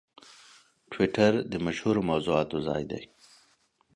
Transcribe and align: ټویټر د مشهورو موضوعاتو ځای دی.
ټویټر 0.91 1.33
د 1.51 1.53
مشهورو 1.65 2.01
موضوعاتو 2.09 2.57
ځای 2.67 2.83
دی. 2.91 3.03